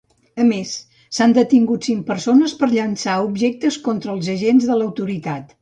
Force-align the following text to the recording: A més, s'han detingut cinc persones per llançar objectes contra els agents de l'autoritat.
A 0.43 0.45
més, 0.51 0.71
s'han 1.17 1.35
detingut 1.37 1.85
cinc 1.91 2.01
persones 2.09 2.57
per 2.63 2.71
llançar 2.73 3.21
objectes 3.29 3.81
contra 3.91 4.17
els 4.19 4.35
agents 4.39 4.71
de 4.73 4.81
l'autoritat. 4.83 5.49